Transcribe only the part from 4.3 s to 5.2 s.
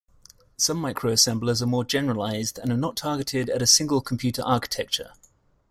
architecture.